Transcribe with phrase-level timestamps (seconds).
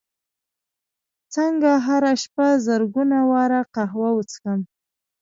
[1.35, 4.59] څنګه هره شپه زرګونه واره قهوه وڅښم